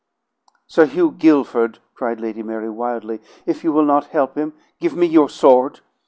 "Sir 0.65 0.87
Hugh 0.87 1.11
Guilford!" 1.11 1.77
cried 1.93 2.19
Lady 2.19 2.41
Mary 2.41 2.71
wildly, 2.71 3.21
"if 3.45 3.63
you 3.63 3.71
will 3.71 3.85
not 3.85 4.05
help 4.07 4.33
him, 4.35 4.53
give 4.79 4.95
me 4.95 5.05
your 5.05 5.29
sword!" 5.29 5.81